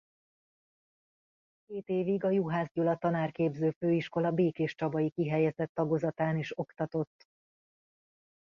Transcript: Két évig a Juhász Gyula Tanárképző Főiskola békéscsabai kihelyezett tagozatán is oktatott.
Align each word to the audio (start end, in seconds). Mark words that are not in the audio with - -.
Két 1.65 1.89
évig 1.89 2.23
a 2.23 2.29
Juhász 2.29 2.71
Gyula 2.73 2.97
Tanárképző 2.97 3.71
Főiskola 3.71 4.31
békéscsabai 4.31 5.09
kihelyezett 5.09 5.73
tagozatán 5.73 6.37
is 6.37 6.57
oktatott. 6.57 7.25